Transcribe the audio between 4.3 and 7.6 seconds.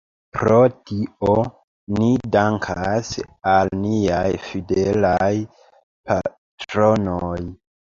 fidelaj patronoj.